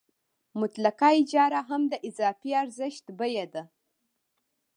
[0.59, 3.63] مطلقه اجاره هم د اضافي ارزښت بیه ده